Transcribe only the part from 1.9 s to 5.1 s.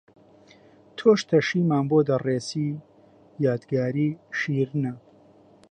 دەڕێسی یادگاری شیرنە